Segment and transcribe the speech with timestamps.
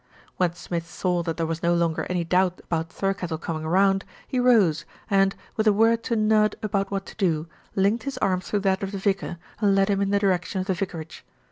[0.37, 4.39] When Smith saw that there was no longer any doubt about Thirkettle coming round, he
[4.39, 8.61] rose and, with a word to Nudd about what to do, linked his arm through
[8.61, 11.23] that of the vicar, and led him in the direction of the vicarage.